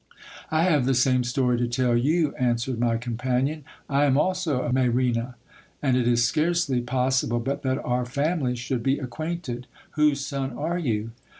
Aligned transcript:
I 0.49 0.63
have 0.63 0.85
the 0.87 0.95
same 0.95 1.23
story 1.23 1.59
to 1.59 1.67
tell 1.67 1.95
you, 1.95 2.33
answered 2.33 2.79
my 2.79 2.97
companion. 2.97 3.63
I 3.87 4.05
am 4.05 4.17
also 4.17 4.61
of 4.63 4.73
Mayrena; 4.73 5.35
and 5.79 5.95
it 5.95 6.07
is 6.07 6.25
scarcely 6.25 6.81
pos 6.81 7.21
sible 7.23 7.43
but 7.43 7.61
that 7.61 7.77
our 7.85 8.07
families 8.07 8.57
should 8.57 8.81
be 8.81 8.97
acquainted. 8.97 9.67
Whose 9.93 10.25
son 10.25 10.53
are 10.53 10.79
you 10.79 11.11